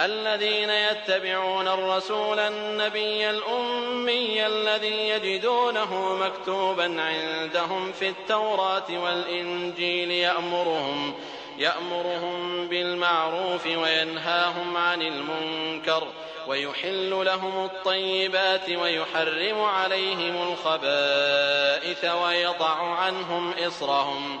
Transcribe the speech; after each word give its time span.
الذين 0.00 0.70
يتبعون 0.70 1.68
الرسول 1.68 2.38
النبي 2.38 3.30
الأمي 3.30 4.46
الذي 4.46 5.08
يجدونه 5.08 6.16
مكتوبا 6.16 7.02
عندهم 7.02 7.92
في 7.92 8.08
التوراة 8.08 8.90
والإنجيل 8.90 10.10
يأمرهم 10.10 11.14
يأمرهم 11.58 12.68
بالمعروف 12.68 13.66
وينهاهم 13.66 14.76
عن 14.76 15.02
المنكر 15.02 16.06
ويحل 16.46 17.10
لهم 17.10 17.64
الطيبات 17.64 18.70
ويحرم 18.70 19.60
عليهم 19.60 20.52
الخبائث 20.52 22.04
ويضع 22.04 22.74
عنهم 22.74 23.52
إصرهم. 23.66 24.40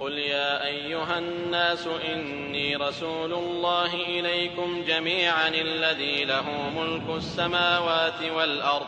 قل 0.00 0.18
يا 0.18 0.66
أيها 0.66 1.18
الناس 1.18 1.86
إني 1.86 2.76
رسول 2.76 3.32
الله 3.32 3.94
إليكم 3.94 4.84
جميعا 4.88 5.48
الذي 5.48 6.24
له 6.24 6.70
ملك 6.76 7.16
السماوات 7.16 8.22
والأرض. 8.36 8.86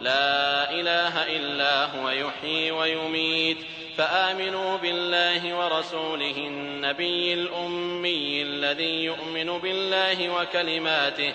لا 0.00 0.70
إله 0.70 1.36
إلا 1.36 1.84
هو 1.84 2.10
يحيي 2.10 2.70
ويميت. 2.70 3.58
فآمنوا 3.96 4.76
بالله 4.76 5.54
ورسوله 5.54 6.36
النبي 6.36 7.34
الأمي 7.34 8.42
الذي 8.42 9.04
يؤمن 9.04 9.58
بالله 9.58 10.28
وكلماته. 10.28 11.34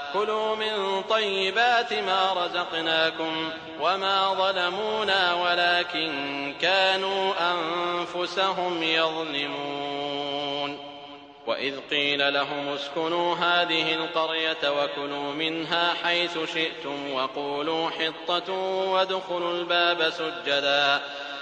كلوا 0.13 0.55
من 0.55 1.01
طيبات 1.01 1.93
ما 1.93 2.33
رزقناكم 2.33 3.49
وما 3.79 4.33
ظلمونا 4.33 5.33
ولكن 5.33 6.53
كانوا 6.61 7.33
أنفسهم 7.51 8.83
يظلمون. 8.83 10.77
وإذ 11.47 11.79
قيل 11.91 12.33
لهم 12.33 12.67
اسكنوا 12.67 13.35
هذه 13.35 13.93
القرية 13.93 14.83
وكلوا 14.83 15.33
منها 15.33 15.93
حيث 16.03 16.37
شئتم 16.53 17.13
وقولوا 17.13 17.89
حطة 17.89 18.53
وادخلوا 18.91 19.53
الباب 19.53 20.09
سجدا. 20.09 21.01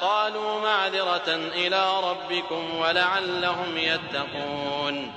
قالوا 0.00 0.60
معذرة 0.60 1.34
إلى 1.54 2.00
ربكم 2.00 2.78
ولعلهم 2.78 3.78
يتقون. 3.78 5.12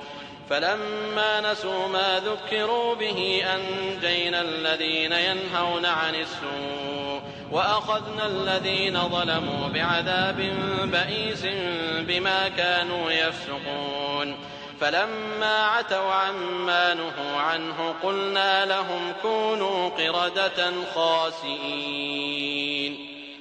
فلما 0.50 1.52
نسوا 1.52 1.88
ما 1.88 2.20
ذكروا 2.20 2.94
به 2.94 3.44
أنجينا 3.54 4.40
الذين 4.40 5.12
ينهون 5.12 5.86
عن 5.86 6.14
السوء 6.14 7.20
وأخذنا 7.50 8.26
الذين 8.26 9.08
ظلموا 9.08 9.68
بعذاب 9.68 10.52
بئيس 10.84 11.46
بما 12.00 12.48
كانوا 12.48 13.10
يفسقون. 13.10 14.36
فلما 14.80 15.66
عتوا 15.66 16.12
عما 16.12 16.94
نهوا 16.94 17.40
عنه 17.40 17.94
قلنا 18.02 18.66
لهم 18.66 19.12
كونوا 19.22 19.88
قردة 19.88 20.72
خاسئين. 20.94 22.40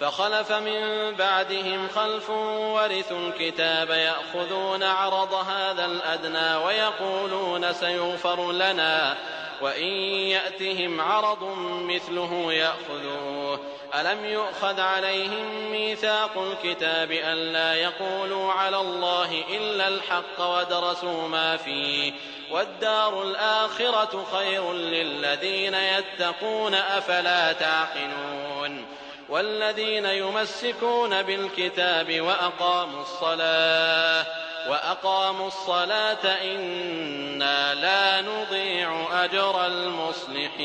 فخلف 0.00 0.52
من 0.52 1.12
بعدهم 1.14 1.88
خلف 1.88 2.30
ورثوا 2.30 3.28
الكتاب 3.28 3.90
يأخذون 3.90 4.82
عرض 4.82 5.34
هذا 5.34 5.84
الأدنى 5.84 6.56
ويقولون 6.64 7.72
سيغفر 7.72 8.52
لنا 8.52 9.16
وإن 9.62 9.92
يأتهم 10.28 11.00
عرض 11.00 11.44
مثله 11.68 12.52
يأخذوه. 12.52 13.60
ألم 13.94 14.24
يؤخذ 14.24 14.80
عليهم 14.80 15.70
ميثاق 15.70 16.38
الكتاب 16.38 17.12
ألا 17.12 17.74
يقولوا 17.74 18.52
على 18.52 18.76
الله 18.76 19.44
إلا 19.50 19.88
الحق 19.88 20.40
ودرسوا 20.40 21.28
ما 21.28 21.56
فيه؟ 21.56 22.12
والدار 22.50 23.22
الآخرة 23.22 24.24
خير 24.32 24.72
للذين 24.72 25.74
يتقون 25.74 26.74
أفلا 26.74 27.52
تعقلون. 27.52 28.99
والذين 29.30 30.06
يمسكون 30.06 31.22
بالكتاب 31.22 32.20
وأقاموا 32.20 33.02
الصلاة 33.02 34.26
وأقاموا 34.68 35.46
الصلاة 35.46 36.24
إنا 36.24 37.74
لا 37.74 38.20
نضيع 38.20 39.24
أجر 39.24 39.66
المصلحين. 39.66 40.60